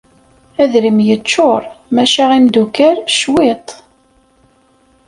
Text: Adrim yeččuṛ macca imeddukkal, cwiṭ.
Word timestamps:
Adrim 0.63 0.99
yeččuṛ 1.07 1.61
macca 1.95 2.23
imeddukkal, 2.37 2.97
cwiṭ. 3.17 3.67